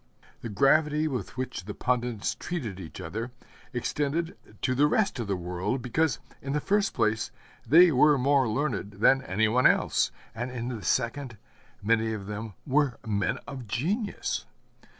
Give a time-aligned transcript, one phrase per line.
[0.41, 3.29] The gravity with which the pundits treated each other
[3.71, 7.29] extended to the rest of the world, because, in the first place,
[7.67, 11.37] they were more learned than any one else, and in the second,
[11.83, 14.47] many of them were men of genius.